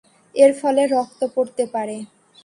[0.35, 1.97] এর ফলে রক্ত পড়তে পারে।